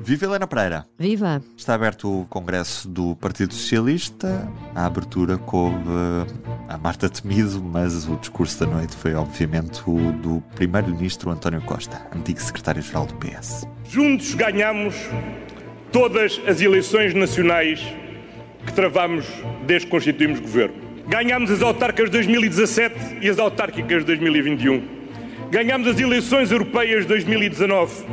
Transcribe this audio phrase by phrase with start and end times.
[0.00, 0.86] Viva Helena Pereira!
[0.96, 1.42] Viva!
[1.56, 4.48] Está aberto o Congresso do Partido Socialista.
[4.74, 5.76] A abertura coube
[6.68, 12.00] a Marta Temido, mas o discurso da noite foi, obviamente, o do Primeiro-Ministro António Costa,
[12.14, 13.66] antigo Secretário-Geral do PS.
[13.88, 14.94] Juntos ganhamos
[15.90, 17.80] todas as eleições nacionais
[18.64, 19.26] que travamos
[19.66, 20.76] desde que constituímos governo.
[21.08, 24.98] Ganhámos as autárquicas de 2017 e as autárquicas de 2021.
[25.50, 28.04] Ganhámos as eleições europeias de 2019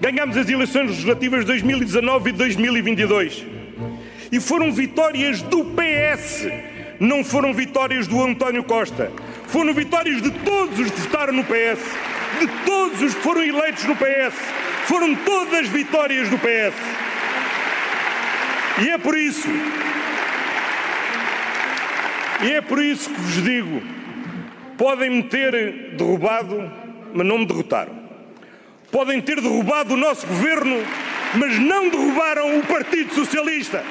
[0.00, 3.46] Ganhámos as eleições legislativas de 2019 e 2022.
[4.30, 6.48] E foram vitórias do PS,
[7.00, 9.10] não foram vitórias do António Costa.
[9.46, 11.80] Foram vitórias de todos os que votaram no PS,
[12.40, 14.34] de todos os que foram eleitos no PS.
[14.84, 16.74] Foram todas vitórias do PS.
[18.84, 19.48] E é por isso,
[22.42, 23.82] e é por isso que vos digo:
[24.76, 26.70] podem me ter derrubado,
[27.14, 28.05] mas não me derrotaram.
[28.96, 30.78] Podem ter derrubado o nosso governo,
[31.34, 33.84] mas não derrubaram o Partido Socialista.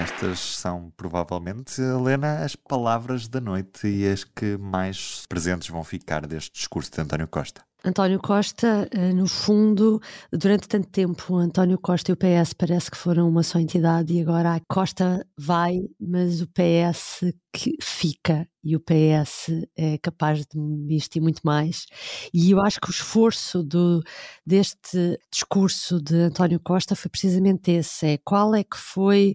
[0.00, 6.26] Estas são provavelmente, Helena, as palavras da noite e as que mais presentes vão ficar
[6.26, 7.62] deste discurso de António Costa.
[7.84, 10.00] António Costa, eh, no fundo,
[10.32, 14.22] durante tanto tempo, António Costa e o PS parece que foram uma só entidade e
[14.22, 20.58] agora a Costa vai, mas o PS que fica e o PS é capaz de
[20.58, 21.84] investir muito mais.
[22.32, 24.02] E eu acho que o esforço do,
[24.46, 29.34] deste discurso de António Costa foi precisamente esse: é qual é que foi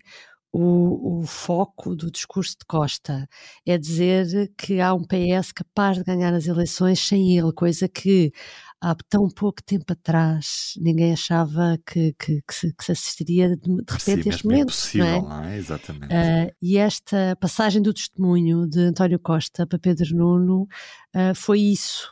[0.58, 3.28] o, o, foco do discurso de Costa
[3.66, 8.32] é dizer que há um PS capaz de ganhar as eleições sem ele, coisa que
[8.80, 13.84] há tão pouco tempo atrás ninguém achava que, que, que, se, que se, assistiria de,
[13.84, 14.68] de repente a este momento.
[14.68, 15.22] Possível, não é?
[15.22, 15.58] não é?
[15.58, 16.14] Exatamente.
[16.14, 20.70] Uh, e esta passagem do testemunho de António Costa para Pedro Nuno
[21.14, 22.10] uh, foi isso.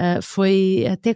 [0.00, 1.14] Uh, foi até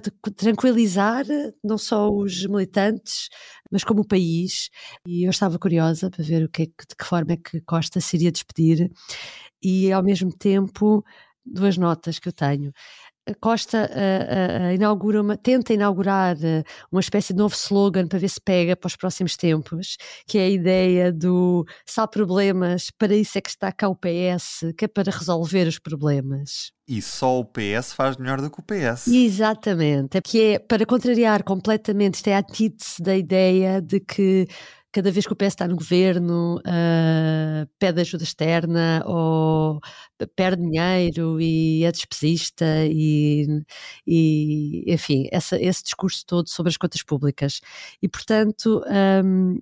[0.34, 1.24] tranquilizar
[1.62, 3.28] não só os militantes,
[3.70, 4.70] mas como o país.
[5.06, 8.00] E eu estava curiosa para ver o que, é de que forma é que Costa
[8.00, 8.90] se iria despedir.
[9.62, 11.04] E ao mesmo tempo,
[11.44, 12.72] duas notas que eu tenho.
[13.40, 16.36] Costa uh, uh, inaugura uma, tenta inaugurar
[16.90, 19.96] uma espécie de novo slogan para ver se pega para os próximos tempos,
[20.26, 23.94] que é a ideia do se há problemas, para isso é que está cá o
[23.94, 26.72] PS, que é para resolver os problemas.
[26.88, 29.06] E só o PS faz melhor do que o PS.
[29.06, 34.48] Exatamente, é que é para contrariar completamente, isto é a antítese da ideia de que
[34.92, 39.80] cada vez que o PS está no governo, uh, pede ajuda externa ou
[40.36, 43.46] perde dinheiro e é despesista e,
[44.06, 47.60] e enfim, essa, esse discurso todo sobre as contas públicas.
[48.02, 48.82] E, portanto,
[49.24, 49.58] um,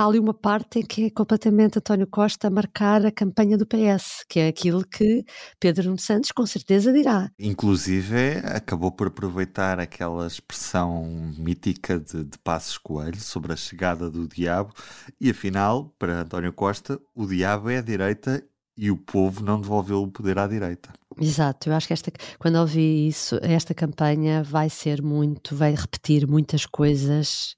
[0.00, 3.66] há ali uma parte em que é completamente António Costa a marcar a campanha do
[3.66, 5.24] PS, que é aquilo que
[5.58, 7.30] Pedro Nuno Santos com certeza dirá.
[7.38, 11.04] Inclusive, acabou por aproveitar aquela expressão
[11.36, 14.72] mítica de, de Passos Coelho sobre a chegada do diabo,
[15.20, 18.42] e afinal, para António Costa, o diabo é a direita
[18.76, 20.90] e o povo não devolveu o poder à direita.
[21.20, 26.26] Exato, eu acho que esta, quando ouvi isso, esta campanha vai ser muito, vai repetir
[26.26, 27.54] muitas coisas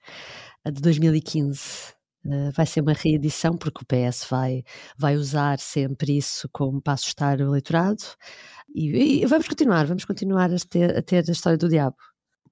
[0.66, 4.62] de 2015 Uh, vai ser uma reedição, porque o PS vai,
[4.96, 8.02] vai usar sempre isso como para assustar o eleitorado.
[8.74, 11.96] E, e vamos continuar, vamos continuar a ter, a ter a história do diabo.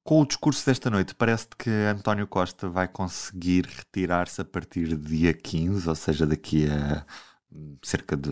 [0.03, 4.97] Com o discurso desta noite, parece que António Costa vai conseguir retirar-se a partir de
[4.97, 7.05] dia 15, ou seja, daqui a
[7.53, 8.31] hum, cerca de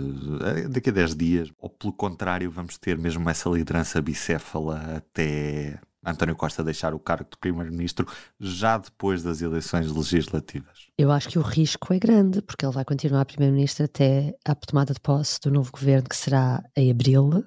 [0.68, 5.78] daqui a 10 dias, ou pelo contrário, vamos ter mesmo essa liderança bicéfala até
[6.10, 8.06] António Costa deixar o cargo de Primeiro-Ministro
[8.38, 10.88] já depois das eleições legislativas?
[10.96, 14.94] Eu acho que o risco é grande, porque ele vai continuar Primeiro-Ministro até a tomada
[14.94, 17.44] de posse do novo governo, que será em abril.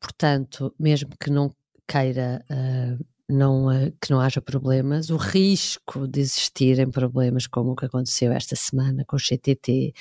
[0.00, 1.54] Portanto, mesmo que não
[1.86, 2.44] queira.
[2.50, 7.86] Uh, não, uh, que não haja problemas, o risco de existirem problemas como o que
[7.86, 9.94] aconteceu esta semana com o CTT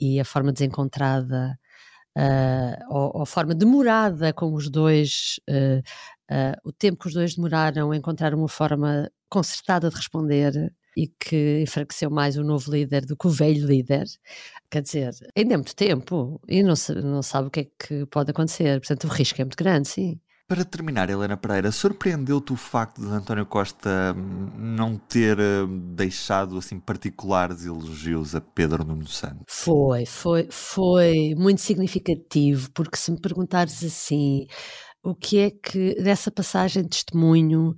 [0.00, 1.56] e a forma desencontrada
[2.16, 5.78] uh, ou, a forma demorada como os dois uh,
[6.30, 11.08] uh, o tempo que os dois demoraram a encontrar uma forma concertada de responder e
[11.08, 14.04] que enfraqueceu mais o novo líder do que o velho líder.
[14.70, 18.06] Quer dizer, ainda é muito tempo e não, se, não sabe o que é que
[18.06, 18.78] pode acontecer.
[18.80, 20.20] Portanto, o risco é muito grande, sim.
[20.52, 24.14] Para terminar, Helena Pereira, surpreendeu-te o facto de António Costa
[24.58, 29.46] não ter eh, deixado assim particulares elogios a Pedro Nuno Santos?
[29.48, 34.46] Foi, foi, foi muito significativo, porque se me perguntares assim,
[35.02, 37.70] o que é que, dessa passagem de testemunho,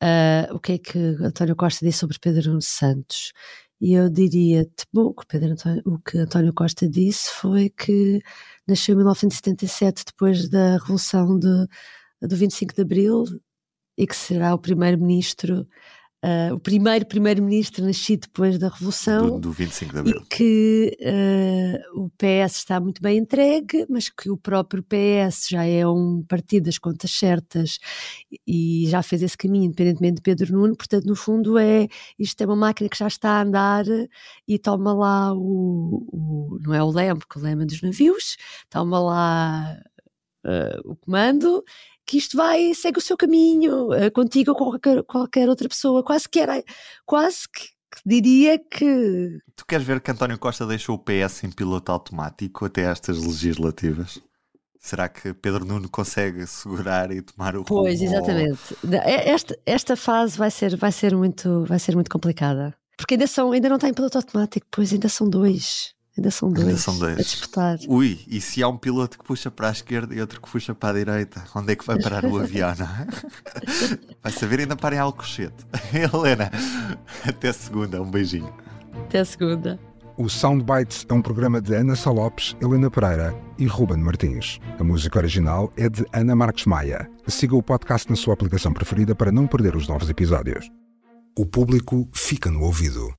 [0.00, 3.32] uh, o que é que António Costa disse sobre Pedro Nuno Santos?
[3.80, 8.20] E eu diria-te, bom, que, Pedro António, o que António Costa disse foi que
[8.68, 11.66] nasceu em 1977, depois da Revolução de,
[12.20, 13.24] do 25 de Abril,
[13.96, 15.66] e que será o primeiro-ministro
[16.22, 19.26] Uh, o primeiro primeiro-ministro nascido depois da Revolução.
[19.26, 20.16] Do, do 25 de Abril.
[20.20, 25.64] E que uh, o PS está muito bem entregue, mas que o próprio PS já
[25.64, 27.78] é um partido das contas certas
[28.46, 30.76] e já fez esse caminho, independentemente de Pedro Nuno.
[30.76, 31.88] Portanto, no fundo, é
[32.18, 33.86] isto é uma máquina que já está a andar
[34.46, 36.06] e toma lá o.
[36.12, 38.36] o não é o leme, porque o leme é dos navios,
[38.68, 39.74] toma lá
[40.44, 41.64] uh, o comando
[42.10, 46.02] que isto vai, segue o seu caminho, uh, contigo ou com qualquer, qualquer, outra pessoa.
[46.02, 46.60] Quase que era,
[47.06, 49.38] quase que, que, diria que.
[49.54, 54.20] Tu queres ver que António Costa deixou o PS em piloto automático até estas legislativas?
[54.76, 58.76] Será que Pedro Nuno consegue segurar e tomar o Pois, exatamente.
[59.04, 62.74] É, esta, esta fase vai ser, vai, ser muito, vai ser muito complicada.
[62.96, 65.94] Porque ainda, são, ainda não está em piloto automático, pois ainda são dois.
[66.20, 67.18] Ainda são dois, Ainda são dois.
[67.18, 67.78] a disputar.
[67.88, 70.74] Ui, e se há um piloto que puxa para a esquerda e outro que puxa
[70.74, 73.06] para a direita, onde é que vai parar o avião, não é?
[74.22, 75.64] Vai saber ainda para em Alcochete.
[75.94, 76.50] Helena,
[77.26, 78.52] até segunda, um beijinho.
[79.06, 79.80] Até segunda.
[80.18, 84.60] O Soundbites é um programa de Ana Salopes, Helena Pereira e Ruben Martins.
[84.78, 87.08] A música original é de Ana Marques Maia.
[87.28, 90.68] Siga o podcast na sua aplicação preferida para não perder os novos episódios.
[91.38, 93.10] O público fica no ouvido.